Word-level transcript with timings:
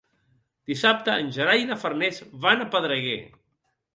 Dissabte 0.71 1.17
en 1.25 1.29
Gerai 1.35 1.61
i 1.65 1.69
na 1.73 1.77
Farners 1.83 2.23
van 2.47 2.63
a 2.65 2.69
Pedreguer. 2.77 3.21